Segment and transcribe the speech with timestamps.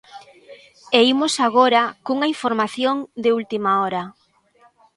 [0.97, 4.03] E imos agora cunha información de última hora.